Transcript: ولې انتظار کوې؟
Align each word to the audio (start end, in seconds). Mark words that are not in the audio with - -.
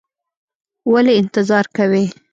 ولې 0.91 1.13
انتظار 1.21 1.65
کوې؟ 1.75 2.03